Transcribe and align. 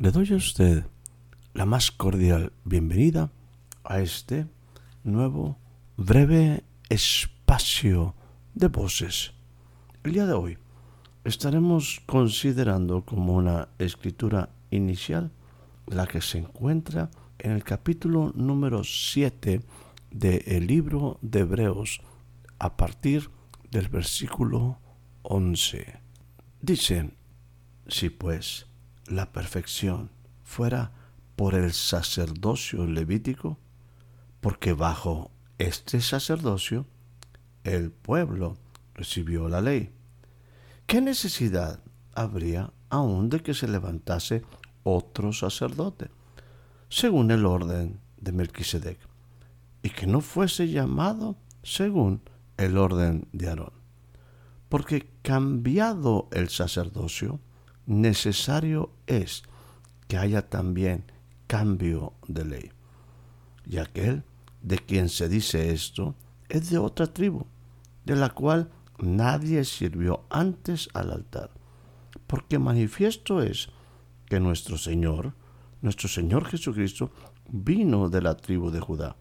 Le 0.00 0.12
doy 0.12 0.32
a 0.32 0.36
usted 0.36 0.86
la 1.54 1.66
más 1.66 1.90
cordial 1.90 2.52
bienvenida 2.64 3.32
a 3.82 3.98
este 3.98 4.46
nuevo 5.02 5.58
breve 5.96 6.62
espacio 6.88 8.14
de 8.54 8.68
voces. 8.68 9.32
El 10.04 10.12
día 10.12 10.26
de 10.26 10.34
hoy 10.34 10.58
estaremos 11.24 12.00
considerando 12.06 13.04
como 13.04 13.34
una 13.34 13.70
escritura 13.80 14.50
inicial 14.70 15.32
la 15.88 16.06
que 16.06 16.20
se 16.20 16.38
encuentra 16.38 17.10
en 17.40 17.50
el 17.50 17.64
capítulo 17.64 18.32
número 18.36 18.84
7 18.84 19.62
del 20.12 20.66
libro 20.68 21.18
de 21.22 21.40
Hebreos 21.40 22.02
a 22.60 22.76
partir 22.76 23.30
del 23.72 23.88
versículo 23.88 24.78
11. 25.22 25.98
Dice, 26.62 27.10
si 27.88 28.10
pues 28.10 28.67
la 29.08 29.32
perfección 29.32 30.10
fuera 30.44 30.92
por 31.36 31.54
el 31.54 31.72
sacerdocio 31.72 32.86
levítico, 32.86 33.58
porque 34.40 34.72
bajo 34.72 35.30
este 35.58 36.00
sacerdocio 36.00 36.86
el 37.64 37.90
pueblo 37.90 38.56
recibió 38.94 39.48
la 39.48 39.60
ley. 39.60 39.92
¿Qué 40.86 41.00
necesidad 41.00 41.80
habría 42.14 42.72
aún 42.90 43.28
de 43.28 43.40
que 43.40 43.54
se 43.54 43.68
levantase 43.68 44.42
otro 44.82 45.32
sacerdote, 45.32 46.10
según 46.88 47.30
el 47.30 47.44
orden 47.44 48.00
de 48.16 48.32
Melquisedec, 48.32 48.98
y 49.82 49.90
que 49.90 50.06
no 50.06 50.20
fuese 50.20 50.68
llamado 50.68 51.36
según 51.62 52.22
el 52.56 52.78
orden 52.78 53.28
de 53.32 53.48
Aarón? 53.48 53.72
Porque 54.68 55.10
cambiado 55.22 56.28
el 56.32 56.48
sacerdocio, 56.48 57.40
necesario 57.88 58.90
es 59.06 59.42
que 60.06 60.18
haya 60.18 60.48
también 60.48 61.04
cambio 61.46 62.12
de 62.28 62.44
ley. 62.44 62.72
Y 63.66 63.78
aquel 63.78 64.22
de 64.62 64.78
quien 64.78 65.08
se 65.08 65.28
dice 65.28 65.72
esto 65.72 66.14
es 66.48 66.70
de 66.70 66.78
otra 66.78 67.06
tribu, 67.06 67.46
de 68.04 68.14
la 68.14 68.28
cual 68.30 68.70
nadie 68.98 69.64
sirvió 69.64 70.24
antes 70.30 70.88
al 70.92 71.10
altar. 71.10 71.50
Porque 72.26 72.58
manifiesto 72.58 73.42
es 73.42 73.70
que 74.26 74.38
nuestro 74.38 74.76
Señor, 74.76 75.32
nuestro 75.80 76.08
Señor 76.08 76.44
Jesucristo, 76.44 77.10
vino 77.48 78.10
de 78.10 78.20
la 78.20 78.36
tribu 78.36 78.70
de 78.70 78.80
Judá, 78.80 79.16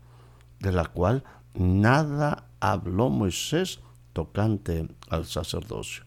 de 0.60 0.74
la 0.74 0.86
cual 0.86 1.24
nada 1.54 2.50
habló 2.60 3.10
Moisés 3.10 3.80
tocante 4.12 4.90
al 5.10 5.26
sacerdocio. 5.26 6.07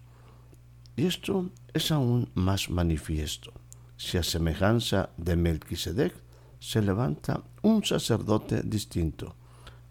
Y 1.01 1.07
esto 1.07 1.49
es 1.73 1.93
aún 1.93 2.29
más 2.35 2.69
manifiesto 2.69 3.55
si 3.97 4.19
a 4.19 4.23
semejanza 4.23 5.09
de 5.17 5.35
Melquisedec 5.35 6.13
se 6.59 6.83
levanta 6.83 7.43
un 7.63 7.83
sacerdote 7.83 8.61
distinto, 8.63 9.35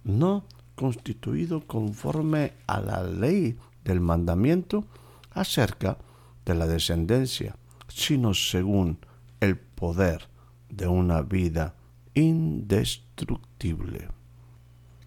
no 0.03 0.45
constituido 0.75 1.65
conforme 1.65 2.53
a 2.67 2.79
la 2.79 3.01
ley 3.01 3.57
del 3.83 4.01
mandamiento 4.01 4.85
acerca 5.31 5.97
de 6.45 6.53
la 6.53 6.67
descendencia, 6.67 7.55
sino 7.87 8.35
según 8.35 8.99
el 9.39 9.57
poder 9.57 10.29
de 10.69 10.85
una 10.85 11.23
vida 11.23 11.73
indestructible. 12.13 14.09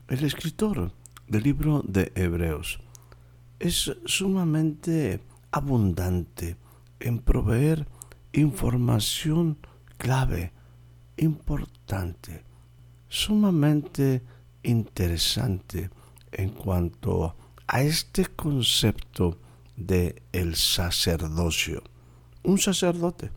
El 0.08 0.24
escritor 0.24 0.90
del 1.28 1.44
libro 1.44 1.80
de 1.86 2.10
Hebreos 2.16 2.80
es 3.60 3.92
sumamente 4.04 5.20
abundante 5.52 6.56
en 6.98 7.18
proveer 7.20 7.86
información 8.32 9.58
clave, 9.98 10.52
importante, 11.16 12.44
sumamente 13.08 14.22
interesante 14.62 15.90
en 16.32 16.50
cuanto 16.50 17.36
a 17.66 17.82
este 17.82 18.26
concepto 18.26 19.38
de 19.76 20.22
el 20.32 20.56
sacerdocio. 20.56 21.82
Un 22.42 22.58
sacerdote, 22.58 23.30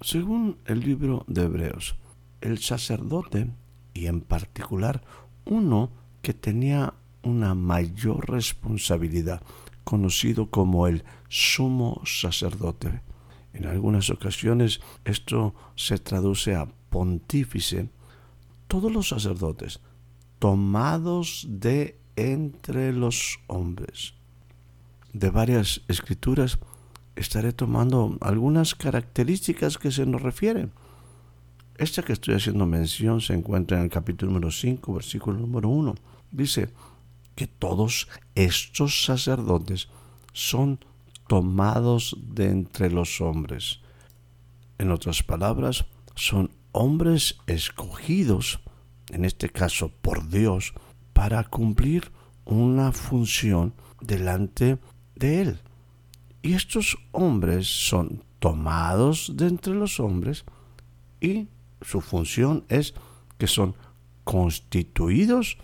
según 0.00 0.58
el 0.64 0.80
libro 0.80 1.24
de 1.26 1.42
Hebreos, 1.42 1.96
el 2.40 2.58
sacerdote 2.58 3.50
y 3.94 4.06
en 4.06 4.20
particular 4.20 5.02
uno 5.44 5.90
que 6.22 6.34
tenía 6.34 6.94
una 7.22 7.54
mayor 7.54 8.30
responsabilidad, 8.30 9.42
conocido 9.88 10.50
como 10.50 10.86
el 10.86 11.02
sumo 11.30 12.02
sacerdote, 12.04 13.00
en 13.54 13.64
algunas 13.64 14.10
ocasiones 14.10 14.80
esto 15.06 15.54
se 15.76 15.96
traduce 15.96 16.54
a 16.54 16.68
pontífice. 16.90 17.88
Todos 18.66 18.92
los 18.92 19.08
sacerdotes, 19.08 19.80
tomados 20.38 21.46
de 21.48 21.98
entre 22.16 22.92
los 22.92 23.40
hombres. 23.46 24.12
De 25.14 25.30
varias 25.30 25.80
escrituras 25.88 26.58
estaré 27.16 27.54
tomando 27.54 28.18
algunas 28.20 28.74
características 28.74 29.78
que 29.78 29.90
se 29.90 30.04
nos 30.04 30.20
refieren. 30.20 30.70
Esta 31.78 32.02
que 32.02 32.12
estoy 32.12 32.34
haciendo 32.34 32.66
mención 32.66 33.22
se 33.22 33.32
encuentra 33.32 33.78
en 33.78 33.84
el 33.84 33.90
capítulo 33.90 34.32
número 34.32 34.50
5, 34.50 34.92
versículo 34.92 35.38
número 35.38 35.70
1. 35.70 35.94
Dice 36.30 36.68
que 37.38 37.46
todos 37.46 38.08
estos 38.34 39.04
sacerdotes 39.04 39.86
son 40.32 40.84
tomados 41.28 42.16
de 42.20 42.50
entre 42.50 42.90
los 42.90 43.20
hombres. 43.20 43.78
En 44.76 44.90
otras 44.90 45.22
palabras, 45.22 45.84
son 46.16 46.50
hombres 46.72 47.38
escogidos, 47.46 48.58
en 49.10 49.24
este 49.24 49.50
caso 49.50 49.92
por 50.02 50.28
Dios, 50.28 50.74
para 51.12 51.44
cumplir 51.44 52.10
una 52.44 52.90
función 52.90 53.72
delante 54.00 54.78
de 55.14 55.42
Él. 55.42 55.60
Y 56.42 56.54
estos 56.54 56.98
hombres 57.12 57.68
son 57.68 58.24
tomados 58.40 59.36
de 59.36 59.46
entre 59.46 59.74
los 59.74 60.00
hombres 60.00 60.44
y 61.20 61.46
su 61.82 62.00
función 62.00 62.64
es 62.68 62.94
que 63.38 63.46
son 63.46 63.76
constituidos 64.24 65.56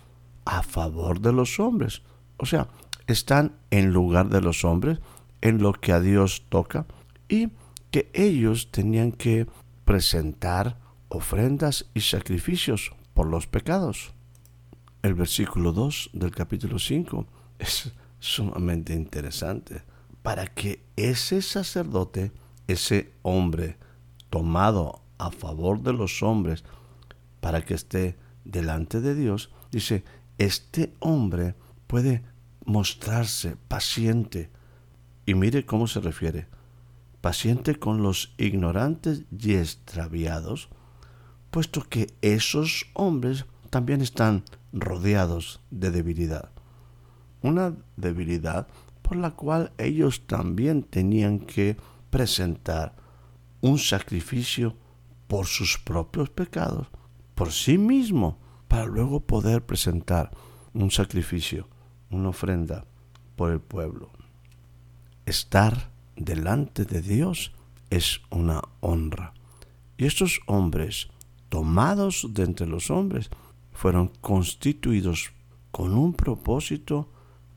a 0.44 0.62
favor 0.62 1.20
de 1.20 1.32
los 1.32 1.58
hombres. 1.60 2.02
O 2.36 2.46
sea, 2.46 2.68
están 3.06 3.56
en 3.70 3.92
lugar 3.92 4.28
de 4.28 4.40
los 4.40 4.64
hombres 4.64 4.98
en 5.40 5.62
lo 5.62 5.72
que 5.72 5.92
a 5.92 6.00
Dios 6.00 6.44
toca 6.48 6.86
y 7.28 7.50
que 7.90 8.10
ellos 8.14 8.70
tenían 8.70 9.12
que 9.12 9.46
presentar 9.84 10.78
ofrendas 11.08 11.86
y 11.94 12.00
sacrificios 12.00 12.92
por 13.12 13.26
los 13.26 13.46
pecados. 13.46 14.12
El 15.02 15.14
versículo 15.14 15.72
2 15.72 16.10
del 16.14 16.30
capítulo 16.30 16.78
5 16.78 17.26
es 17.58 17.92
sumamente 18.18 18.94
interesante 18.94 19.82
para 20.22 20.46
que 20.46 20.82
ese 20.96 21.42
sacerdote, 21.42 22.32
ese 22.66 23.12
hombre 23.22 23.76
tomado 24.30 25.02
a 25.18 25.30
favor 25.30 25.82
de 25.82 25.92
los 25.92 26.22
hombres, 26.22 26.64
para 27.40 27.62
que 27.62 27.74
esté 27.74 28.16
delante 28.44 29.02
de 29.02 29.14
Dios, 29.14 29.50
dice, 29.70 30.02
este 30.38 30.94
hombre 31.00 31.54
puede 31.86 32.22
mostrarse 32.64 33.56
paciente, 33.68 34.50
y 35.26 35.34
mire 35.34 35.64
cómo 35.64 35.86
se 35.86 36.00
refiere. 36.00 36.46
Paciente 37.20 37.76
con 37.76 38.02
los 38.02 38.34
ignorantes 38.36 39.22
y 39.30 39.54
extraviados, 39.54 40.68
puesto 41.50 41.82
que 41.82 42.12
esos 42.20 42.86
hombres 42.94 43.46
también 43.70 44.02
están 44.02 44.44
rodeados 44.72 45.60
de 45.70 45.90
debilidad. 45.90 46.50
Una 47.42 47.74
debilidad 47.96 48.66
por 49.02 49.16
la 49.16 49.32
cual 49.32 49.72
ellos 49.78 50.26
también 50.26 50.82
tenían 50.82 51.38
que 51.38 51.76
presentar 52.10 52.94
un 53.60 53.78
sacrificio 53.78 54.76
por 55.26 55.46
sus 55.46 55.78
propios 55.78 56.30
pecados, 56.30 56.88
por 57.34 57.52
sí 57.52 57.78
mismo, 57.78 58.38
para 58.74 58.86
luego 58.86 59.20
poder 59.20 59.64
presentar 59.64 60.32
un 60.72 60.90
sacrificio, 60.90 61.68
una 62.10 62.30
ofrenda 62.30 62.84
por 63.36 63.52
el 63.52 63.60
pueblo. 63.60 64.10
Estar 65.26 65.92
delante 66.16 66.84
de 66.84 67.00
Dios 67.00 67.52
es 67.90 68.20
una 68.30 68.62
honra. 68.80 69.32
Y 69.96 70.06
estos 70.06 70.40
hombres, 70.46 71.06
tomados 71.50 72.26
de 72.30 72.42
entre 72.42 72.66
los 72.66 72.90
hombres, 72.90 73.30
fueron 73.72 74.08
constituidos 74.20 75.30
con 75.70 75.94
un 75.94 76.12
propósito, 76.12 77.08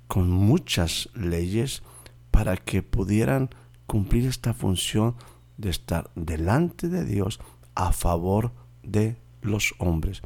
con 0.08 0.30
muchas 0.30 1.10
leyes, 1.16 1.82
para 2.30 2.58
que 2.58 2.84
pudieran 2.84 3.50
cumplir 3.88 4.28
esta 4.28 4.54
función 4.54 5.16
de 5.58 5.72
estar 5.72 6.12
delante 6.14 6.90
de 6.90 7.06
Dios 7.06 7.40
a 7.74 7.92
favor 7.92 8.52
de 8.84 9.18
los 9.42 9.74
hombres. 9.80 10.22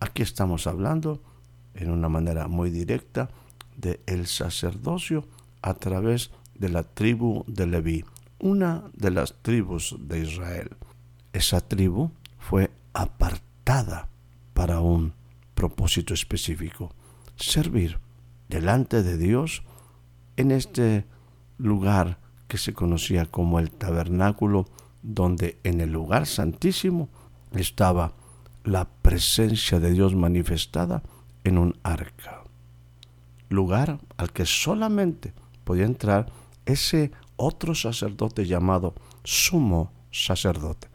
Aquí 0.00 0.22
estamos 0.22 0.66
hablando 0.66 1.22
en 1.74 1.90
una 1.90 2.08
manera 2.08 2.48
muy 2.48 2.70
directa 2.70 3.30
de 3.76 4.00
el 4.06 4.26
sacerdocio 4.26 5.24
a 5.62 5.74
través 5.74 6.30
de 6.54 6.68
la 6.68 6.82
tribu 6.82 7.44
de 7.46 7.66
Leví, 7.66 8.04
una 8.38 8.84
de 8.94 9.10
las 9.10 9.34
tribus 9.42 9.96
de 9.98 10.20
Israel. 10.20 10.70
Esa 11.32 11.60
tribu 11.60 12.10
fue 12.38 12.70
apartada 12.92 14.08
para 14.54 14.80
un 14.80 15.14
propósito 15.54 16.14
específico, 16.14 16.92
servir 17.36 17.98
delante 18.48 19.02
de 19.02 19.16
Dios 19.16 19.62
en 20.36 20.50
este 20.50 21.06
lugar 21.58 22.18
que 22.48 22.58
se 22.58 22.74
conocía 22.74 23.26
como 23.26 23.58
el 23.58 23.70
tabernáculo, 23.70 24.66
donde 25.02 25.58
en 25.64 25.80
el 25.80 25.90
lugar 25.90 26.26
santísimo 26.26 27.08
estaba 27.52 28.12
la 28.66 28.84
presencia 28.84 29.78
de 29.78 29.92
Dios 29.92 30.14
manifestada 30.14 31.02
en 31.44 31.56
un 31.56 31.78
arca. 31.84 32.42
Lugar 33.48 34.00
al 34.16 34.32
que 34.32 34.44
solamente 34.44 35.32
podía 35.64 35.84
entrar 35.84 36.26
ese 36.66 37.12
otro 37.36 37.76
sacerdote 37.76 38.44
llamado 38.44 38.94
sumo 39.22 39.92
sacerdote. 40.10 40.88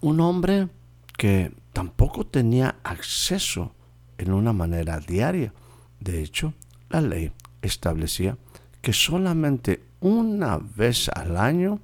Un 0.00 0.20
hombre 0.20 0.68
que 1.16 1.52
tampoco 1.72 2.24
tenía 2.24 2.76
acceso 2.84 3.72
en 4.16 4.32
una 4.32 4.52
manera 4.52 5.00
diaria. 5.00 5.52
De 5.98 6.22
hecho, 6.22 6.54
la 6.88 7.00
ley 7.00 7.32
establecía 7.62 8.38
que 8.80 8.92
solamente 8.92 9.82
una 10.00 10.58
vez 10.58 11.08
al 11.08 11.36
año 11.36 11.80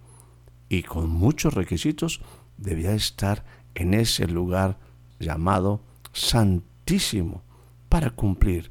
y 0.69 0.84
con 0.84 1.10
muchos 1.10 1.54
requisitos 1.54 2.20
debía 2.56 2.94
estar 2.94 3.44
en 3.75 3.94
ese 3.94 4.28
lugar 4.28 4.78
llamado 5.19 5.81
santísimo 6.12 7.43
para 7.88 8.11
cumplir, 8.11 8.70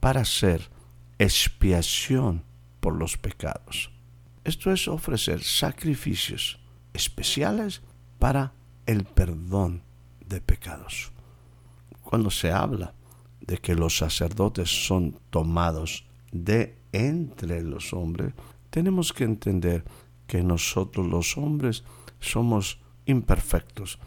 para 0.00 0.22
hacer 0.22 0.70
expiación 1.18 2.42
por 2.80 2.94
los 2.94 3.16
pecados. 3.16 3.90
Esto 4.44 4.72
es 4.72 4.88
ofrecer 4.88 5.42
sacrificios 5.42 6.60
especiales 6.92 7.82
para 8.18 8.52
el 8.86 9.04
perdón 9.04 9.82
de 10.26 10.40
pecados. 10.40 11.12
Cuando 12.02 12.30
se 12.30 12.52
habla 12.52 12.94
de 13.40 13.58
que 13.58 13.74
los 13.74 13.96
sacerdotes 13.96 14.86
son 14.86 15.18
tomados 15.30 16.04
de 16.32 16.78
entre 16.92 17.62
los 17.62 17.92
hombres, 17.92 18.34
tenemos 18.70 19.12
que 19.12 19.24
entender 19.24 19.84
que 20.26 20.42
nosotros 20.42 21.06
los 21.06 21.36
hombres 21.36 21.84
somos 22.20 22.80
imperfectos. 23.06 23.98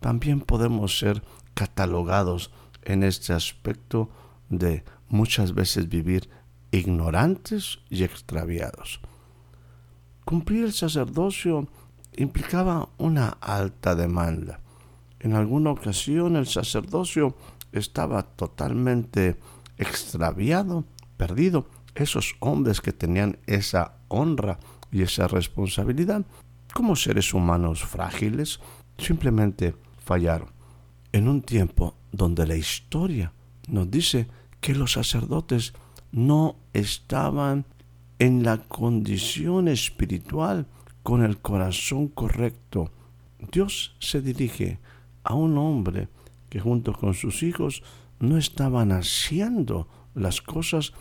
También 0.00 0.40
podemos 0.40 0.98
ser 0.98 1.22
catalogados 1.54 2.50
en 2.82 3.02
este 3.02 3.32
aspecto 3.32 4.10
de 4.48 4.84
muchas 5.08 5.54
veces 5.54 5.88
vivir 5.88 6.28
ignorantes 6.70 7.80
y 7.88 8.04
extraviados. 8.04 9.00
Cumplir 10.24 10.64
el 10.64 10.72
sacerdocio 10.72 11.68
implicaba 12.16 12.88
una 12.98 13.28
alta 13.28 13.94
demanda. 13.94 14.60
En 15.18 15.34
alguna 15.34 15.70
ocasión 15.70 16.36
el 16.36 16.46
sacerdocio 16.46 17.36
estaba 17.72 18.22
totalmente 18.22 19.38
extraviado, 19.76 20.84
perdido, 21.16 21.66
esos 21.94 22.36
hombres 22.40 22.80
que 22.80 22.92
tenían 22.92 23.38
esa 23.46 23.96
honra 24.08 24.58
y 24.90 25.02
esa 25.02 25.28
responsabilidad, 25.28 26.24
como 26.72 26.96
seres 26.96 27.34
humanos 27.34 27.82
frágiles, 27.82 28.60
simplemente 28.96 29.74
fallaron. 30.10 30.48
En 31.12 31.28
un 31.28 31.40
tiempo 31.40 31.94
donde 32.10 32.44
la 32.44 32.56
historia 32.56 33.32
nos 33.68 33.88
dice 33.88 34.26
que 34.60 34.74
los 34.74 34.94
sacerdotes 34.94 35.72
no 36.10 36.56
estaban 36.72 37.64
en 38.18 38.42
la 38.42 38.56
condición 38.58 39.68
espiritual 39.68 40.66
con 41.04 41.22
el 41.22 41.38
corazón 41.38 42.08
correcto, 42.08 42.90
Dios 43.52 43.94
se 44.00 44.20
dirige 44.20 44.80
a 45.22 45.34
un 45.34 45.56
hombre 45.56 46.08
que 46.48 46.58
junto 46.58 46.92
con 46.92 47.14
sus 47.14 47.44
hijos 47.44 47.84
no 48.18 48.36
estaban 48.36 48.90
haciendo 48.90 49.86
las 50.16 50.40
cosas 50.42 50.92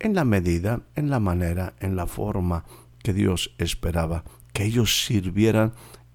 en 0.00 0.16
la 0.16 0.24
medida, 0.24 0.82
en 0.96 1.08
la 1.08 1.20
manera, 1.20 1.74
en 1.78 1.94
la 1.94 2.08
forma 2.08 2.64
que 2.98 3.12
Dios 3.12 3.54
esperaba, 3.58 4.24
que 4.52 4.64
ellos 4.64 5.06
sirvieran 5.06 5.72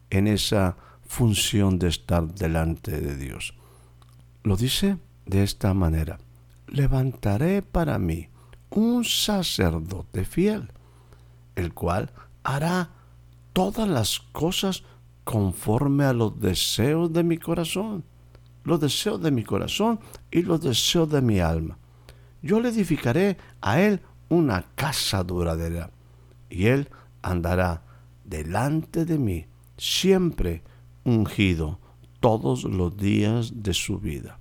en 0.10 0.28
esa 0.28 0.76
función 1.12 1.78
de 1.78 1.90
estar 1.90 2.24
delante 2.34 3.00
de 3.00 3.16
Dios. 3.18 3.54
Lo 4.44 4.56
dice 4.56 4.98
de 5.26 5.44
esta 5.44 5.74
manera, 5.74 6.20
levantaré 6.68 7.62
para 7.62 8.00
mí 8.00 8.30
un 8.70 9.04
sacerdote 9.04 10.26
fiel, 10.26 10.72
el 11.56 11.74
cual 11.74 12.12
hará 12.44 12.90
todas 13.54 13.88
las 13.88 14.20
cosas 14.32 14.84
conforme 15.24 16.06
a 16.06 16.14
los 16.14 16.40
deseos 16.40 17.12
de 17.12 17.24
mi 17.24 17.38
corazón, 17.38 18.04
los 18.64 18.80
deseos 18.80 19.22
de 19.22 19.32
mi 19.32 19.44
corazón 19.44 20.00
y 20.32 20.44
los 20.44 20.62
deseos 20.62 21.10
de 21.10 21.22
mi 21.22 21.40
alma 21.40 21.78
yo 22.42 22.60
le 22.60 22.70
edificaré 22.70 23.38
a 23.62 23.80
él 23.82 24.02
una 24.30 24.66
casa 24.76 25.24
duradera, 25.24 25.92
y 26.50 26.68
él 26.68 26.90
andará 27.22 27.84
delante 28.26 29.06
de 29.06 29.18
mí, 29.18 29.46
siempre 29.78 30.64
ungido 31.04 31.80
todos 32.20 32.64
los 32.64 32.96
días 32.98 33.64
de 33.64 33.74
su 33.74 34.00
vida. 34.00 34.40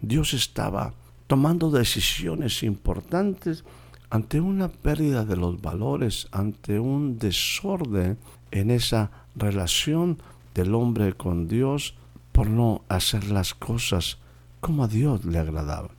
Dios 0.00 0.34
estaba 0.34 0.94
tomando 1.26 1.70
decisiones 1.70 2.62
importantes 2.62 3.64
ante 4.10 4.40
una 4.40 4.68
pérdida 4.68 5.24
de 5.24 5.36
los 5.36 5.60
valores, 5.60 6.28
ante 6.30 6.78
un 6.78 7.18
desorden 7.18 8.18
en 8.50 8.70
esa 8.70 9.10
relación 9.34 10.18
del 10.54 10.74
hombre 10.74 11.14
con 11.14 11.48
Dios 11.48 11.94
por 12.32 12.48
no 12.48 12.82
hacer 12.88 13.24
las 13.30 13.54
cosas 13.54 14.18
como 14.60 14.84
a 14.84 14.88
Dios 14.88 15.24
le 15.24 15.38
agradaba. 15.38 15.90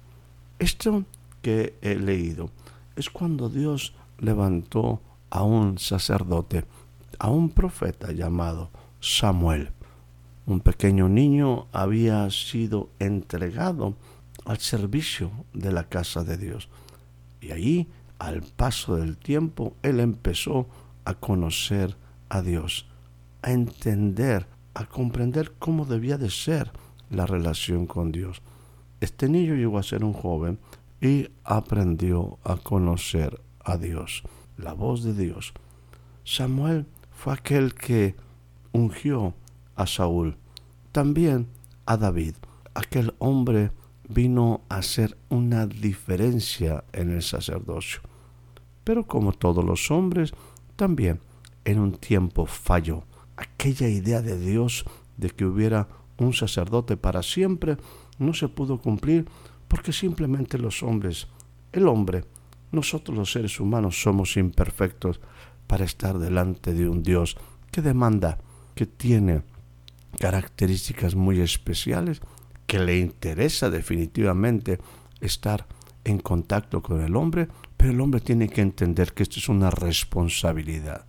Esto 0.60 1.04
que 1.42 1.78
he 1.82 1.96
leído 1.96 2.50
es 2.96 3.10
cuando 3.10 3.50
Dios 3.50 3.94
levantó 4.20 5.02
a 5.30 5.44
un 5.44 5.78
sacerdote, 5.78 6.66
a 7.20 7.30
un 7.30 7.50
profeta 7.50 8.12
llamado 8.12 8.72
Samuel. 9.00 9.72
Un 10.48 10.62
pequeño 10.62 11.10
niño 11.10 11.68
había 11.74 12.30
sido 12.32 12.90
entregado 13.00 13.98
al 14.46 14.60
servicio 14.60 15.30
de 15.54 15.74
la 15.74 15.90
casa 15.90 16.24
de 16.24 16.38
Dios. 16.38 16.70
Y 17.42 17.52
allí, 17.52 17.90
al 18.18 18.44
paso 18.44 18.96
del 18.96 19.18
tiempo, 19.18 19.76
él 19.84 20.00
empezó 20.00 20.70
a 21.04 21.16
conocer 21.16 21.98
a 22.30 22.42
Dios, 22.42 22.88
a 23.42 23.52
entender, 23.52 24.48
a 24.74 24.86
comprender 24.86 25.52
cómo 25.60 25.84
debía 25.84 26.18
de 26.18 26.30
ser 26.30 26.72
la 27.10 27.26
relación 27.26 27.86
con 27.86 28.14
Dios. 28.14 28.42
Este 29.02 29.28
niño 29.28 29.54
llegó 29.54 29.78
a 29.78 29.84
ser 29.84 30.06
un 30.06 30.14
joven 30.14 30.60
y 31.02 31.28
aprendió 31.44 32.40
a 32.46 32.56
conocer 32.56 33.42
a 33.66 33.76
Dios, 33.76 34.24
la 34.56 34.72
voz 34.72 35.04
de 35.04 35.14
Dios. 35.14 35.54
Samuel 36.24 36.86
fue 37.12 37.34
aquel 37.34 37.76
que 37.76 38.16
ungió 38.72 39.34
a 39.78 39.88
Saúl, 39.88 40.36
también 40.92 41.48
a 41.86 41.96
David. 41.96 42.36
Aquel 42.74 43.14
hombre 43.20 43.72
vino 44.10 44.62
a 44.68 44.78
hacer 44.78 45.18
una 45.30 45.66
diferencia 45.66 46.84
en 46.92 47.12
el 47.12 47.22
sacerdocio. 47.22 48.02
Pero 48.84 49.06
como 49.08 49.32
todos 49.32 49.64
los 49.64 49.90
hombres, 49.92 50.34
también 50.76 51.20
en 51.66 51.80
un 51.80 51.94
tiempo 51.94 52.46
falló. 52.46 53.04
Aquella 53.36 53.88
idea 53.88 54.22
de 54.22 54.40
Dios 54.40 54.86
de 55.18 55.30
que 55.30 55.46
hubiera 55.46 55.88
un 56.18 56.34
sacerdote 56.34 56.98
para 56.98 57.24
siempre 57.24 57.78
no 58.18 58.34
se 58.34 58.48
pudo 58.48 58.80
cumplir 58.80 59.28
porque 59.68 59.92
simplemente 59.92 60.58
los 60.58 60.82
hombres, 60.82 61.28
el 61.72 61.88
hombre, 61.88 62.24
nosotros 62.72 63.18
los 63.18 63.32
seres 63.32 63.60
humanos 63.60 64.02
somos 64.02 64.38
imperfectos 64.38 65.20
para 65.68 65.86
estar 65.86 66.18
delante 66.18 66.74
de 66.74 66.88
un 66.88 67.04
Dios 67.04 67.38
que 67.72 67.82
demanda, 67.82 68.40
que 68.76 68.86
tiene 68.86 69.44
características 70.20 71.16
muy 71.16 71.40
especiales, 71.42 72.22
que 72.66 72.80
le 72.80 73.00
interesa 73.00 73.70
definitivamente 73.70 74.80
estar 75.22 75.68
en 76.04 76.20
contacto 76.20 76.82
con 76.82 77.02
el 77.02 77.16
hombre, 77.16 77.48
pero 77.76 77.92
el 77.92 78.02
hombre 78.02 78.22
tiene 78.22 78.50
que 78.50 78.62
entender 78.62 79.14
que 79.14 79.24
esto 79.24 79.40
es 79.40 79.50
una 79.50 79.70
responsabilidad. 79.70 81.06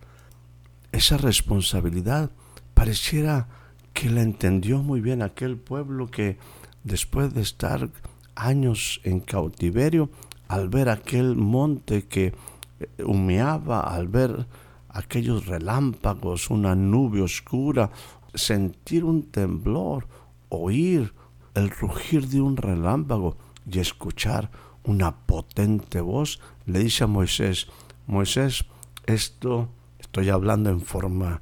Esa 0.91 1.17
responsabilidad 1.17 2.31
pareciera 2.73 3.47
que 3.93 4.09
la 4.09 4.21
entendió 4.21 4.79
muy 4.79 5.01
bien 5.01 5.21
aquel 5.21 5.57
pueblo 5.57 6.07
que 6.07 6.37
después 6.83 7.33
de 7.33 7.41
estar 7.41 7.89
años 8.35 9.01
en 9.03 9.19
cautiverio, 9.19 10.09
al 10.47 10.69
ver 10.69 10.89
aquel 10.89 11.35
monte 11.35 12.05
que 12.05 12.33
eh, 12.79 13.03
humeaba, 13.03 13.81
al 13.81 14.07
ver 14.07 14.47
aquellos 14.89 15.45
relámpagos, 15.45 16.49
una 16.49 16.75
nube 16.75 17.21
oscura, 17.21 17.91
sentir 18.33 19.03
un 19.03 19.23
temblor, 19.23 20.07
oír 20.49 21.13
el 21.55 21.69
rugir 21.69 22.27
de 22.27 22.41
un 22.41 22.57
relámpago 22.57 23.37
y 23.69 23.79
escuchar 23.79 24.51
una 24.83 25.15
potente 25.25 26.01
voz, 26.01 26.39
le 26.65 26.79
dice 26.79 27.03
a 27.03 27.07
Moisés, 27.07 27.67
Moisés, 28.07 28.65
esto 29.05 29.69
estoy 29.99 30.29
hablando 30.29 30.69
en 30.69 30.81
forma 30.81 31.41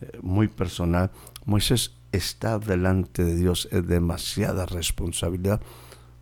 eh, 0.00 0.18
muy 0.22 0.48
personal, 0.48 1.10
Moisés 1.44 1.92
está 2.12 2.58
delante 2.58 3.24
de 3.24 3.36
Dios, 3.36 3.68
es 3.70 3.86
demasiada 3.86 4.66
responsabilidad. 4.66 5.60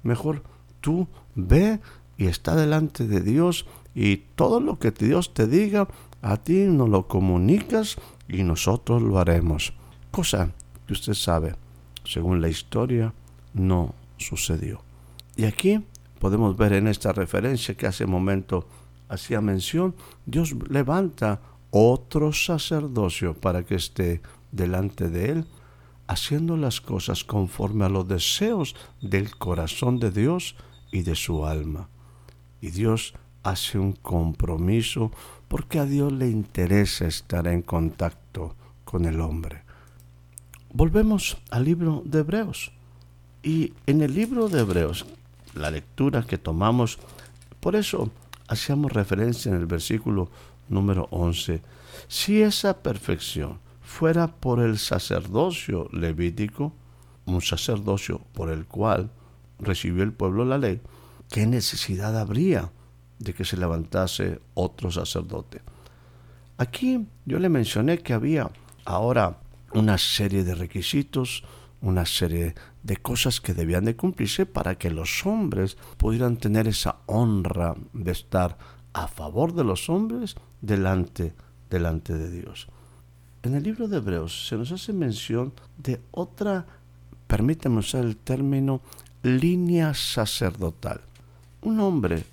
Mejor 0.02 0.42
tú 0.80 1.08
ve 1.34 1.80
y 2.16 2.26
está 2.26 2.56
delante 2.56 3.06
de 3.06 3.20
Dios 3.20 3.66
y 3.94 4.18
todo 4.34 4.60
lo 4.60 4.78
que 4.78 4.90
Dios 4.90 5.32
te 5.34 5.46
diga, 5.46 5.88
a 6.22 6.36
ti 6.38 6.66
nos 6.66 6.88
lo 6.88 7.06
comunicas 7.06 7.96
y 8.28 8.42
nosotros 8.42 9.02
lo 9.02 9.18
haremos. 9.18 9.72
Cosa 10.16 10.50
que 10.86 10.94
usted 10.94 11.12
sabe, 11.12 11.56
según 12.04 12.40
la 12.40 12.48
historia, 12.48 13.12
no 13.52 13.94
sucedió. 14.16 14.80
Y 15.36 15.44
aquí 15.44 15.84
podemos 16.18 16.56
ver 16.56 16.72
en 16.72 16.88
esta 16.88 17.12
referencia 17.12 17.76
que 17.76 17.86
hace 17.86 18.06
momento 18.06 18.66
hacía 19.10 19.42
mención, 19.42 19.94
Dios 20.24 20.56
levanta 20.70 21.42
otro 21.70 22.32
sacerdocio 22.32 23.34
para 23.34 23.64
que 23.64 23.74
esté 23.74 24.22
delante 24.52 25.10
de 25.10 25.32
él, 25.32 25.46
haciendo 26.06 26.56
las 26.56 26.80
cosas 26.80 27.22
conforme 27.22 27.84
a 27.84 27.90
los 27.90 28.08
deseos 28.08 28.74
del 29.02 29.36
corazón 29.36 29.98
de 29.98 30.10
Dios 30.12 30.56
y 30.92 31.02
de 31.02 31.14
su 31.14 31.44
alma. 31.44 31.90
Y 32.62 32.70
Dios 32.70 33.12
hace 33.42 33.78
un 33.78 33.92
compromiso 33.92 35.12
porque 35.46 35.78
a 35.78 35.84
Dios 35.84 36.10
le 36.10 36.30
interesa 36.30 37.06
estar 37.06 37.46
en 37.46 37.60
contacto 37.60 38.56
con 38.86 39.04
el 39.04 39.20
hombre. 39.20 39.65
Volvemos 40.78 41.38
al 41.50 41.64
libro 41.64 42.02
de 42.04 42.18
Hebreos. 42.18 42.70
Y 43.42 43.72
en 43.86 44.02
el 44.02 44.12
libro 44.12 44.50
de 44.50 44.60
Hebreos, 44.60 45.06
la 45.54 45.70
lectura 45.70 46.22
que 46.22 46.36
tomamos, 46.36 46.98
por 47.60 47.76
eso 47.76 48.10
hacíamos 48.46 48.92
referencia 48.92 49.50
en 49.50 49.56
el 49.56 49.64
versículo 49.64 50.28
número 50.68 51.08
11, 51.12 51.62
si 52.08 52.42
esa 52.42 52.82
perfección 52.82 53.58
fuera 53.80 54.26
por 54.26 54.60
el 54.60 54.76
sacerdocio 54.76 55.88
levítico, 55.92 56.74
un 57.24 57.40
sacerdocio 57.40 58.20
por 58.34 58.50
el 58.50 58.66
cual 58.66 59.08
recibió 59.58 60.02
el 60.02 60.12
pueblo 60.12 60.44
la 60.44 60.58
ley, 60.58 60.82
¿qué 61.30 61.46
necesidad 61.46 62.20
habría 62.20 62.70
de 63.18 63.32
que 63.32 63.46
se 63.46 63.56
levantase 63.56 64.42
otro 64.52 64.90
sacerdote? 64.90 65.62
Aquí 66.58 67.06
yo 67.24 67.38
le 67.38 67.48
mencioné 67.48 67.96
que 68.00 68.12
había 68.12 68.50
ahora 68.84 69.38
una 69.72 69.98
serie 69.98 70.44
de 70.44 70.54
requisitos, 70.54 71.44
una 71.80 72.06
serie 72.06 72.54
de 72.82 72.96
cosas 72.96 73.40
que 73.40 73.54
debían 73.54 73.84
de 73.84 73.96
cumplirse 73.96 74.46
para 74.46 74.76
que 74.76 74.90
los 74.90 75.26
hombres 75.26 75.76
pudieran 75.96 76.36
tener 76.36 76.66
esa 76.68 76.96
honra 77.06 77.74
de 77.92 78.12
estar 78.12 78.58
a 78.92 79.08
favor 79.08 79.54
de 79.54 79.64
los 79.64 79.88
hombres 79.90 80.36
delante, 80.60 81.34
delante 81.68 82.14
de 82.14 82.30
Dios. 82.30 82.68
En 83.42 83.54
el 83.54 83.62
libro 83.62 83.88
de 83.88 83.98
Hebreos 83.98 84.48
se 84.48 84.56
nos 84.56 84.72
hace 84.72 84.92
mención 84.92 85.52
de 85.76 86.00
otra, 86.10 86.66
permítame 87.26 87.78
usar 87.78 88.04
el 88.04 88.16
término, 88.16 88.80
línea 89.22 89.94
sacerdotal. 89.94 91.00
Un 91.62 91.80
hombre 91.80 92.24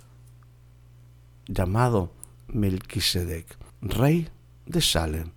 llamado 1.47 2.11
Melquisedec, 2.47 3.57
rey 3.81 4.29
de 4.65 4.81
Salem, 4.81 5.31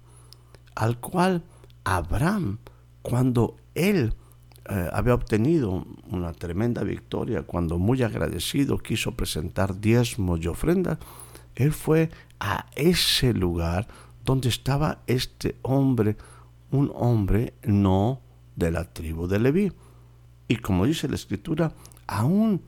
al 0.74 0.98
cual 0.98 1.42
Abraham, 1.86 2.58
cuando 3.00 3.56
él 3.76 4.12
eh, 4.68 4.90
había 4.92 5.14
obtenido 5.14 5.86
una 6.10 6.32
tremenda 6.32 6.82
victoria, 6.82 7.44
cuando 7.44 7.78
muy 7.78 8.02
agradecido 8.02 8.78
quiso 8.78 9.12
presentar 9.12 9.80
diezmos 9.80 10.40
y 10.40 10.48
ofrendas, 10.48 10.98
él 11.54 11.72
fue 11.72 12.10
a 12.40 12.66
ese 12.74 13.32
lugar 13.32 13.86
donde 14.24 14.48
estaba 14.48 14.98
este 15.06 15.54
hombre, 15.62 16.16
un 16.72 16.90
hombre 16.92 17.54
no 17.62 18.20
de 18.56 18.72
la 18.72 18.92
tribu 18.92 19.28
de 19.28 19.38
Leví. 19.38 19.72
Y 20.48 20.56
como 20.56 20.86
dice 20.86 21.08
la 21.08 21.14
escritura, 21.14 21.72
aún 22.08 22.62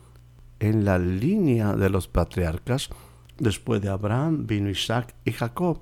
en 0.60 0.84
la 0.84 1.00
línea 1.00 1.74
de 1.74 1.90
los 1.90 2.06
patriarcas, 2.06 2.88
después 3.36 3.82
de 3.82 3.88
Abraham 3.88 4.46
vino 4.46 4.70
Isaac 4.70 5.12
y 5.24 5.32
Jacob. 5.32 5.80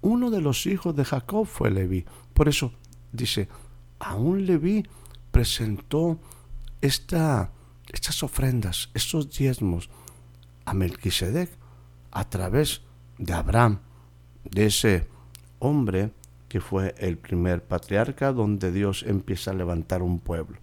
Uno 0.00 0.30
de 0.30 0.40
los 0.40 0.66
hijos 0.66 0.96
de 0.96 1.04
Jacob 1.04 1.46
fue 1.46 1.70
Leví. 1.70 2.06
Por 2.32 2.48
eso 2.48 2.72
dice, 3.12 3.48
aún 3.98 4.46
Leví 4.46 4.86
presentó 5.30 6.18
esta, 6.80 7.52
estas 7.92 8.22
ofrendas, 8.22 8.90
estos 8.94 9.30
diezmos 9.30 9.90
a 10.64 10.74
Melquisedec 10.74 11.50
a 12.10 12.28
través 12.28 12.82
de 13.18 13.32
Abraham, 13.32 13.80
de 14.44 14.66
ese 14.66 15.06
hombre 15.58 16.12
que 16.48 16.60
fue 16.60 16.94
el 16.98 17.18
primer 17.18 17.62
patriarca 17.62 18.32
donde 18.32 18.72
Dios 18.72 19.04
empieza 19.06 19.50
a 19.50 19.54
levantar 19.54 20.02
un 20.02 20.18
pueblo. 20.18 20.58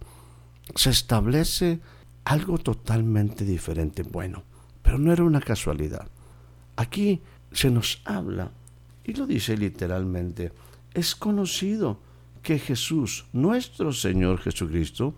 Se 0.74 0.90
establece 0.90 1.80
algo 2.24 2.58
totalmente 2.58 3.44
diferente. 3.44 4.02
Bueno, 4.02 4.42
pero 4.82 4.98
no 4.98 5.12
era 5.12 5.22
una 5.22 5.40
casualidad. 5.40 6.08
Aquí 6.74 7.22
se 7.52 7.70
nos 7.70 8.02
habla, 8.04 8.50
y 9.04 9.14
lo 9.14 9.26
dice 9.26 9.56
literalmente, 9.56 10.52
es 10.92 11.14
conocido 11.14 12.00
que 12.46 12.60
Jesús, 12.60 13.26
nuestro 13.32 13.92
Señor 13.92 14.38
Jesucristo, 14.38 15.14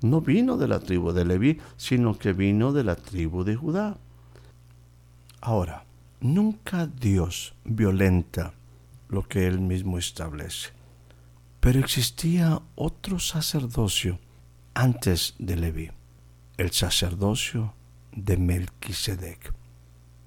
no 0.00 0.20
vino 0.20 0.56
de 0.56 0.68
la 0.68 0.78
tribu 0.78 1.10
de 1.10 1.24
Leví, 1.24 1.58
sino 1.76 2.16
que 2.16 2.32
vino 2.32 2.72
de 2.72 2.84
la 2.84 2.94
tribu 2.94 3.42
de 3.42 3.56
Judá. 3.56 3.98
Ahora, 5.40 5.86
nunca 6.20 6.86
Dios 6.86 7.56
violenta 7.64 8.54
lo 9.08 9.26
que 9.26 9.48
él 9.48 9.58
mismo 9.58 9.98
establece. 9.98 10.68
Pero 11.58 11.80
existía 11.80 12.62
otro 12.76 13.18
sacerdocio 13.18 14.20
antes 14.72 15.34
de 15.40 15.56
Leví, 15.56 15.90
el 16.58 16.70
sacerdocio 16.70 17.74
de 18.12 18.36
Melquisedec. 18.36 19.52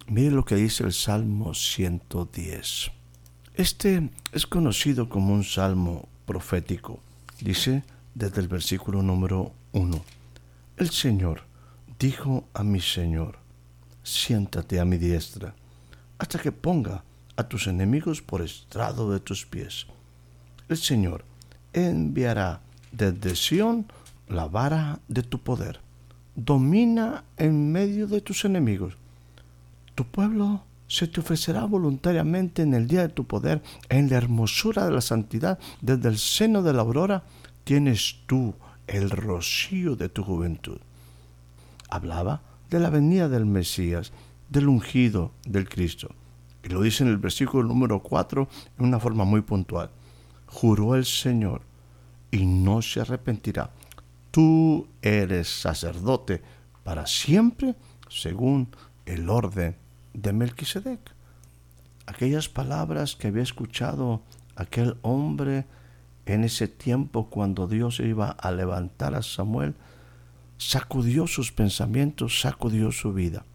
Mire 0.08 0.32
lo 0.32 0.44
que 0.44 0.56
dice 0.56 0.84
el 0.84 0.92
Salmo 0.92 1.54
110. 1.54 2.92
Este 3.56 4.10
es 4.34 4.46
conocido 4.46 5.08
como 5.08 5.34
un 5.34 5.46
salmo 5.46 6.10
profético. 6.32 7.02
Dice 7.42 7.84
desde 8.16 8.40
el 8.40 8.48
versículo 8.48 9.04
número 9.04 9.52
1. 9.74 10.02
El 10.78 10.90
Señor 10.90 11.42
dijo 12.00 12.46
a 12.54 12.64
mi 12.64 12.80
Señor, 12.80 13.38
siéntate 14.02 14.80
a 14.80 14.86
mi 14.86 14.98
diestra, 14.98 15.54
hasta 16.18 16.40
que 16.40 16.54
ponga 16.54 17.04
a 17.36 17.44
tus 17.44 17.68
enemigos 17.68 18.22
por 18.22 18.42
estrado 18.42 19.12
de 19.12 19.20
tus 19.20 19.46
pies. 19.46 19.88
El 20.70 20.78
Señor 20.78 21.26
enviará 21.74 22.62
desde 22.94 23.36
Sión 23.36 23.88
la 24.30 24.48
vara 24.48 25.00
de 25.10 25.24
tu 25.24 25.38
poder. 25.40 25.82
Domina 26.36 27.26
en 27.36 27.74
medio 27.74 28.08
de 28.08 28.22
tus 28.22 28.46
enemigos. 28.46 28.94
Tu 29.96 30.06
pueblo 30.06 30.64
se 30.92 31.08
te 31.08 31.22
ofrecerá 31.22 31.64
voluntariamente 31.64 32.64
en 32.64 32.74
el 32.74 32.86
día 32.86 33.04
de 33.04 33.14
tu 33.14 33.24
poder, 33.24 33.64
en 33.88 34.10
la 34.10 34.18
hermosura 34.18 34.84
de 34.84 34.92
la 34.92 35.00
santidad, 35.00 35.58
desde 35.80 36.10
el 36.10 36.18
seno 36.18 36.64
de 36.64 36.74
la 36.74 36.82
aurora, 36.82 37.24
tienes 37.64 38.18
tú 38.28 38.54
el 38.88 39.10
rocío 39.10 39.96
de 39.96 40.10
tu 40.10 40.22
juventud. 40.22 40.80
Hablaba 41.90 42.42
de 42.70 42.82
la 42.82 42.90
venida 42.90 43.30
del 43.30 43.46
Mesías, 43.46 44.12
del 44.50 44.68
ungido 44.68 45.32
del 45.48 45.70
Cristo. 45.70 46.10
Y 46.62 46.68
lo 46.68 46.82
dice 46.82 47.06
en 47.06 47.10
el 47.10 47.18
versículo 47.18 47.64
número 47.64 48.04
4 48.04 48.50
en 48.78 48.86
una 48.86 49.00
forma 49.00 49.24
muy 49.24 49.40
puntual. 49.40 49.92
Juró 50.46 50.96
el 50.96 51.06
Señor 51.06 51.62
y 52.32 52.46
no 52.46 52.82
se 52.82 53.00
arrepentirá. 53.00 53.72
Tú 54.30 54.90
eres 55.02 55.48
sacerdote 55.48 56.42
para 56.84 57.08
siempre 57.08 57.76
según 58.10 58.68
el 59.06 59.30
orden 59.30 59.78
de 60.14 60.34
Melquisedec. 60.34 61.00
Aquellas 62.06 62.50
palabras 62.50 63.16
que 63.16 63.28
había 63.28 63.44
escuchado 63.44 64.22
aquel 64.56 64.98
hombre 65.02 65.66
en 66.26 66.44
ese 66.44 66.68
tiempo 66.68 67.30
cuando 67.30 67.68
Dios 67.68 68.00
iba 68.00 68.30
a 68.30 68.52
levantar 68.52 69.16
a 69.16 69.22
Samuel, 69.22 69.76
sacudió 70.58 71.28
sus 71.28 71.52
pensamientos, 71.52 72.42
sacudió 72.42 72.92
su 72.92 73.14
vida. 73.14 73.46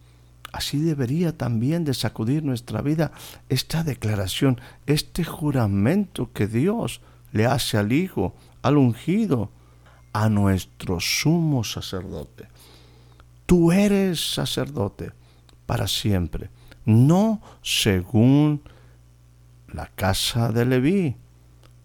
Así 0.51 0.79
debería 0.79 1.37
también 1.37 1.83
de 1.85 1.93
sacudir 1.93 2.43
nuestra 2.43 2.81
vida 2.81 3.11
esta 3.49 3.83
declaración, 3.83 4.59
este 4.85 5.23
juramento 5.23 6.31
que 6.33 6.47
Dios 6.47 7.01
le 7.31 7.45
hace 7.45 7.77
al 7.77 7.91
Hijo, 7.91 8.33
al 8.61 8.77
ungido, 8.77 9.51
a 10.13 10.29
nuestro 10.29 10.99
sumo 10.99 11.63
sacerdote. 11.63 12.47
Tú 13.45 13.71
eres 13.71 14.33
sacerdote 14.33 15.11
para 15.67 15.87
siempre, 15.87 16.49
no 16.85 17.41
según 17.61 18.63
la 19.67 19.85
casa 19.87 20.51
de 20.51 20.65
Leví, 20.65 21.15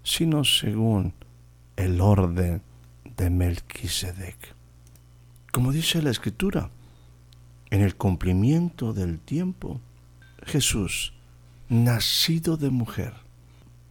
sino 0.03 0.45
según 0.45 1.13
el 1.77 2.01
orden 2.01 2.63
de 3.17 3.29
Melquisedec. 3.29 4.55
Como 5.53 5.73
dice 5.73 6.01
la 6.01 6.11
Escritura, 6.11 6.71
en 7.71 7.83
el 7.83 7.97
cumplimiento 7.97 8.93
del 8.95 9.19
tiempo, 9.19 9.81
Jesús, 10.45 11.13
nacido 11.69 12.57
de 12.57 12.71
mujer, 12.71 13.13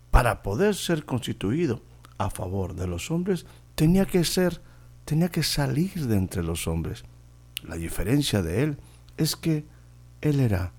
para 0.10 0.42
poder 0.42 0.76
ser 0.76 1.06
constituido 1.06 1.82
a 2.18 2.30
favor 2.30 2.76
de 2.76 2.88
los 2.88 3.12
hombres, 3.12 3.46
tenía 3.76 4.06
que 4.06 4.24
ser, 4.24 4.62
tenía 5.06 5.30
que 5.30 5.44
salir 5.44 6.08
de 6.08 6.16
entre 6.16 6.44
los 6.44 6.68
hombres. 6.68 7.04
La 7.64 7.76
diferencia 7.76 8.42
de 8.42 8.64
él 8.64 8.78
es 9.18 9.36
que 9.36 9.66
él 10.22 10.40
era, 10.40 10.72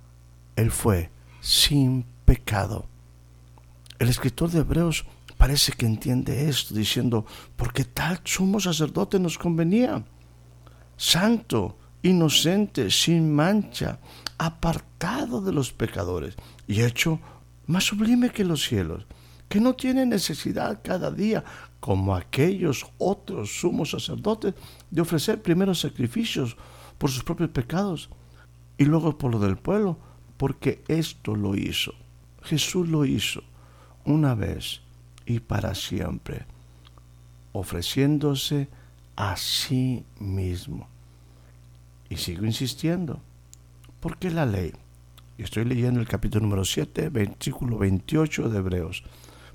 él 0.57 0.71
fue 0.71 1.11
sin 1.41 2.05
pecado. 2.25 2.87
El 3.99 4.09
escritor 4.09 4.51
de 4.51 4.61
Hebreos 4.61 5.05
parece 5.37 5.73
que 5.73 5.87
entiende 5.87 6.49
esto, 6.49 6.75
diciendo, 6.75 7.27
porque 7.57 7.85
tal 7.85 8.21
sumo 8.25 8.61
sacerdote 8.61 9.19
nos 9.19 9.39
convenía, 9.39 10.05
santo, 10.97 11.77
inocente, 12.03 12.91
sin 12.91 13.35
mancha, 13.35 13.99
apartado 14.39 15.41
de 15.41 15.53
los 15.53 15.73
pecadores 15.73 16.37
y 16.67 16.83
hecho 16.83 17.21
más 17.67 17.85
sublime 17.85 18.31
que 18.31 18.45
los 18.45 18.65
cielos, 18.65 19.07
que 19.49 19.61
no 19.61 19.75
tiene 19.75 20.07
necesidad 20.07 20.81
cada 20.83 21.11
día, 21.11 21.45
como 21.81 22.15
aquellos 22.15 22.87
otros 22.99 23.61
sumos 23.61 23.91
sacerdotes, 23.91 24.55
de 24.91 25.01
ofrecer 25.01 25.43
primeros 25.43 25.81
sacrificios 25.81 26.57
por 26.99 27.11
sus 27.11 27.25
propios 27.25 27.51
pecados 27.51 28.09
y 28.79 28.85
luego 28.85 29.19
por 29.19 29.31
lo 29.33 29.39
del 29.39 29.57
pueblo, 29.57 29.99
porque 30.37 30.83
esto 30.89 31.37
lo 31.37 31.55
hizo. 31.55 31.93
Jesús 32.43 32.89
lo 32.89 33.05
hizo 33.05 33.43
una 34.05 34.35
vez 34.35 34.81
y 35.27 35.41
para 35.41 35.75
siempre, 35.75 36.47
ofreciéndose 37.53 38.69
a 39.17 39.37
sí 39.37 40.05
mismo. 40.19 40.89
Y 42.09 42.17
sigo 42.17 42.45
insistiendo, 42.45 43.21
porque 44.01 44.31
la 44.31 44.47
ley, 44.47 44.73
y 45.39 45.43
estoy 45.45 45.65
leyendo 45.65 46.01
el 46.01 46.09
capítulo 46.09 46.43
número 46.43 46.65
7, 46.65 47.09
versículo 47.09 47.79
28 47.79 48.49
de 48.49 48.59
Hebreos, 48.59 49.05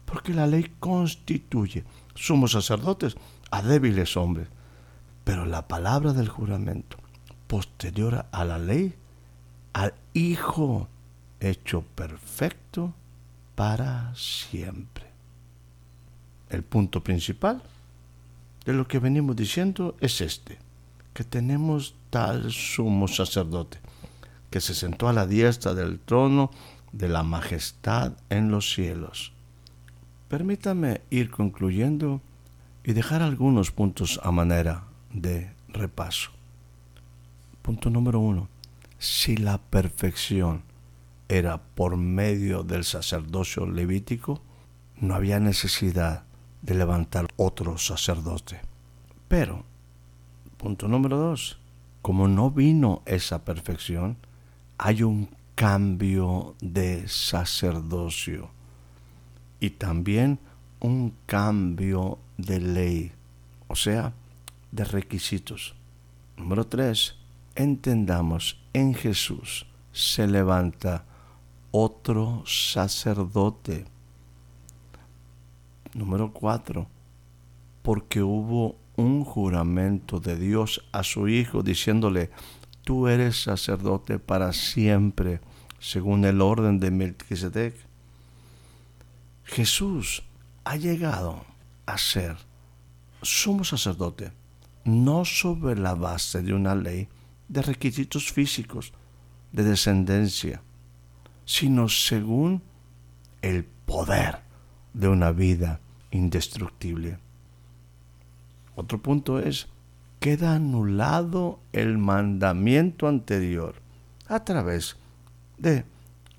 porque 0.05 0.33
la 0.33 0.47
ley 0.47 0.71
constituye 0.79 1.83
somos 2.17 2.53
sacerdotes 2.53 3.15
a 3.51 3.61
débiles 3.61 4.17
hombres, 4.17 4.47
pero 5.23 5.45
la 5.45 5.67
palabra 5.67 6.13
del 6.13 6.27
juramento 6.27 6.97
posterior 7.47 8.25
a 8.31 8.43
la 8.43 8.57
ley, 8.57 8.95
Hijo 10.17 10.87
hecho 11.39 11.83
perfecto 11.93 12.95
para 13.53 14.15
siempre. 14.15 15.05
El 16.49 16.63
punto 16.63 17.03
principal 17.03 17.61
de 18.65 18.73
lo 18.73 18.87
que 18.87 18.97
venimos 18.97 19.35
diciendo 19.35 19.95
es 19.99 20.21
este 20.21 20.57
que 21.13 21.23
tenemos 21.23 21.93
tal 22.09 22.51
sumo 22.51 23.07
sacerdote, 23.07 23.77
que 24.49 24.59
se 24.59 24.73
sentó 24.73 25.07
a 25.07 25.13
la 25.13 25.27
diestra 25.27 25.75
del 25.75 25.99
trono 25.99 26.49
de 26.91 27.09
la 27.09 27.21
majestad 27.21 28.13
en 28.31 28.49
los 28.49 28.73
cielos. 28.73 29.33
Permítame 30.29 31.01
ir 31.11 31.29
concluyendo 31.29 32.21
y 32.83 32.93
dejar 32.93 33.21
algunos 33.21 33.69
puntos 33.69 34.19
a 34.23 34.31
manera 34.31 34.85
de 35.13 35.51
repaso. 35.67 36.31
Punto 37.61 37.91
número 37.91 38.19
uno. 38.19 38.56
Si 38.99 39.37
la 39.37 39.57
perfección 39.57 40.63
era 41.29 41.61
por 41.61 41.97
medio 41.97 42.63
del 42.63 42.83
sacerdocio 42.83 43.65
levítico, 43.65 44.41
no 44.95 45.15
había 45.15 45.39
necesidad 45.39 46.23
de 46.61 46.75
levantar 46.75 47.27
otro 47.37 47.77
sacerdote. 47.77 48.61
Pero 49.27 49.65
Punto 50.57 50.87
número 50.87 51.17
dos. 51.17 51.59
Como 52.01 52.27
no 52.27 52.49
vino 52.49 53.03
esa 53.05 53.45
perfección, 53.45 54.17
hay 54.79 55.03
un 55.03 55.29
cambio 55.53 56.55
de 56.61 57.07
sacerdocio 57.07 58.49
y 59.59 59.71
también 59.71 60.39
un 60.79 61.13
cambio 61.27 62.17
de 62.37 62.59
ley, 62.59 63.11
o 63.67 63.75
sea, 63.75 64.13
de 64.71 64.83
requisitos. 64.83 65.75
Número 66.37 66.65
tres, 66.65 67.16
entendamos, 67.57 68.61
en 68.73 68.93
Jesús 68.93 69.65
se 69.91 70.27
levanta 70.27 71.05
otro 71.71 72.43
sacerdote. 72.45 73.85
Número 75.93 76.31
cuatro, 76.31 76.87
porque 77.81 78.21
hubo 78.21 78.77
un 78.95 79.25
juramento 79.25 80.19
de 80.19 80.37
Dios 80.37 80.87
a 80.91 81.03
su 81.03 81.27
Hijo 81.27 81.63
diciéndole, 81.63 82.29
tú 82.83 83.07
eres 83.07 83.41
sacerdote 83.43 84.19
para 84.19 84.53
siempre, 84.53 85.41
según 85.79 86.25
el 86.25 86.41
orden 86.41 86.79
de 86.79 86.91
Melquisedec. 86.91 87.75
Jesús 89.43 90.23
ha 90.63 90.75
llegado 90.75 91.43
a 91.87 91.97
ser 91.97 92.37
sumo 93.23 93.63
sacerdote, 93.63 94.31
no 94.83 95.25
sobre 95.25 95.75
la 95.75 95.95
base 95.95 96.43
de 96.43 96.53
una 96.53 96.75
ley 96.75 97.09
de 97.47 97.61
requisitos 97.61 98.31
físicos, 98.31 98.93
de 99.51 99.63
descendencia, 99.63 100.61
sino 101.45 101.87
según 101.87 102.61
el 103.41 103.63
poder 103.63 104.39
de 104.93 105.07
una 105.07 105.31
vida 105.31 105.79
indestructible. 106.11 107.19
Otro 108.75 109.01
punto 109.01 109.39
es, 109.39 109.67
queda 110.19 110.55
anulado 110.55 111.59
el 111.73 111.97
mandamiento 111.97 113.07
anterior 113.07 113.75
a 114.27 114.43
través 114.43 114.97
de 115.57 115.85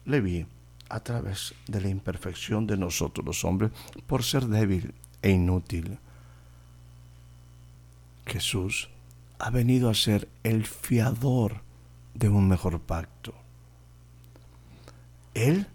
Leví, 0.05 0.47
a 0.88 1.01
través 1.01 1.55
de 1.66 1.81
la 1.81 1.88
imperfección 1.88 2.66
de 2.66 2.77
nosotros 2.77 3.25
los 3.25 3.44
hombres 3.44 3.71
por 4.07 4.23
ser 4.23 4.47
débil 4.47 4.94
e 5.23 5.31
inútil. 5.31 5.99
Jesús 8.27 8.88
ha 9.38 9.51
venido 9.51 9.88
a 9.88 9.94
ser 9.94 10.29
el 10.42 10.66
fiador 10.66 11.62
de 12.14 12.29
un 12.29 12.48
mejor 12.48 12.81
pacto. 12.81 13.35
Él 15.35 15.66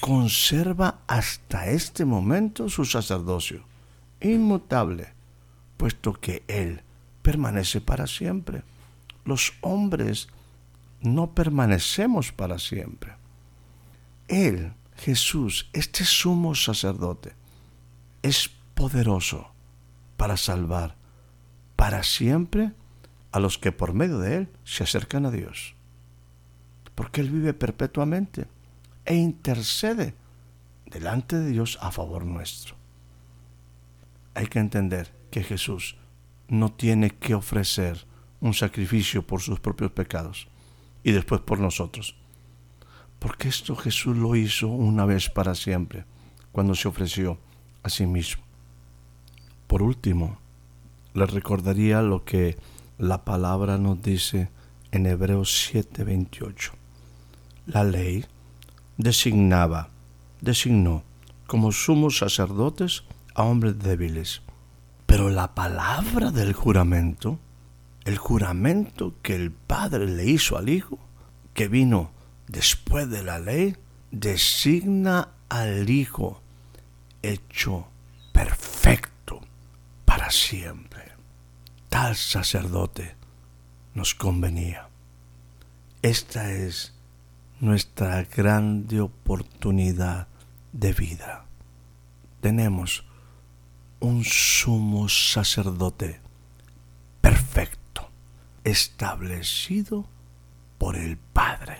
conserva 0.00 1.00
hasta 1.06 1.66
este 1.66 2.04
momento 2.04 2.68
su 2.68 2.84
sacerdocio, 2.84 3.64
inmutable, 4.20 5.12
puesto 5.76 6.14
que 6.14 6.42
Él 6.48 6.82
permanece 7.22 7.80
para 7.80 8.06
siempre. 8.06 8.62
Los 9.24 9.54
hombres 9.60 10.28
no 11.00 11.32
permanecemos 11.34 12.32
para 12.32 12.58
siempre. 12.58 13.12
Él, 14.28 14.72
Jesús, 14.96 15.68
este 15.72 16.04
sumo 16.04 16.54
sacerdote, 16.54 17.34
es 18.22 18.50
poderoso 18.74 19.50
para 20.16 20.36
salvar 20.36 20.96
para 21.76 22.02
siempre 22.02 22.72
a 23.36 23.38
los 23.38 23.58
que 23.58 23.70
por 23.70 23.92
medio 23.92 24.18
de 24.18 24.34
Él 24.34 24.48
se 24.64 24.82
acercan 24.82 25.26
a 25.26 25.30
Dios. 25.30 25.74
Porque 26.94 27.20
Él 27.20 27.28
vive 27.28 27.52
perpetuamente 27.52 28.46
e 29.04 29.14
intercede 29.14 30.14
delante 30.86 31.36
de 31.36 31.50
Dios 31.50 31.78
a 31.82 31.90
favor 31.90 32.24
nuestro. 32.24 32.76
Hay 34.32 34.46
que 34.46 34.58
entender 34.58 35.14
que 35.30 35.42
Jesús 35.42 35.98
no 36.48 36.72
tiene 36.72 37.10
que 37.10 37.34
ofrecer 37.34 38.06
un 38.40 38.54
sacrificio 38.54 39.26
por 39.26 39.42
sus 39.42 39.60
propios 39.60 39.90
pecados 39.90 40.48
y 41.02 41.12
después 41.12 41.42
por 41.42 41.60
nosotros. 41.60 42.16
Porque 43.18 43.48
esto 43.48 43.76
Jesús 43.76 44.16
lo 44.16 44.34
hizo 44.34 44.68
una 44.68 45.04
vez 45.04 45.28
para 45.28 45.54
siempre, 45.54 46.06
cuando 46.52 46.74
se 46.74 46.88
ofreció 46.88 47.38
a 47.82 47.90
sí 47.90 48.06
mismo. 48.06 48.42
Por 49.66 49.82
último, 49.82 50.38
les 51.12 51.30
recordaría 51.30 52.00
lo 52.00 52.24
que 52.24 52.56
la 52.98 53.24
palabra 53.24 53.78
nos 53.78 54.02
dice 54.02 54.50
en 54.90 55.06
Hebreos 55.06 55.70
7:28. 55.72 56.72
La 57.66 57.84
ley 57.84 58.24
designaba, 58.96 59.88
designó 60.40 61.02
como 61.46 61.72
sumos 61.72 62.18
sacerdotes 62.18 63.04
a 63.34 63.42
hombres 63.42 63.78
débiles 63.78 64.42
pero 65.06 65.30
la 65.30 65.54
palabra 65.54 66.30
del 66.32 66.52
juramento, 66.52 67.38
el 68.04 68.18
juramento 68.18 69.14
que 69.22 69.34
el 69.34 69.52
Padre 69.52 70.06
le 70.06 70.26
hizo 70.26 70.58
al 70.58 70.68
Hijo, 70.68 70.98
que 71.54 71.68
vino 71.68 72.10
después 72.48 73.08
de 73.08 73.22
la 73.22 73.38
ley, 73.38 73.76
designa 74.10 75.30
al 75.48 75.88
Hijo 75.88 76.42
hecho 77.22 77.86
perfecto 78.32 79.40
para 80.04 80.30
siempre. 80.30 80.95
Sacerdote 81.96 83.14
nos 83.94 84.14
convenía. 84.14 84.88
Esta 86.02 86.52
es 86.52 86.92
nuestra 87.58 88.22
grande 88.22 89.00
oportunidad 89.00 90.28
de 90.72 90.92
vida. 90.92 91.46
Tenemos 92.42 93.04
un 94.00 94.24
sumo 94.24 95.08
sacerdote 95.08 96.20
perfecto, 97.22 98.10
establecido 98.62 100.06
por 100.76 100.96
el 100.96 101.16
Padre. 101.16 101.78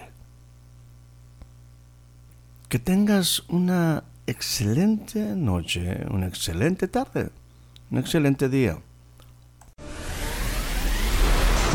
Que 2.71 2.79
tengas 2.79 3.41
una 3.49 4.03
excelente 4.27 5.37
noche, 5.37 6.07
una 6.11 6.27
excelente 6.27 6.89
tarde, 6.89 7.31
un 7.91 7.99
excelente 7.99 8.49
día. 8.49 8.79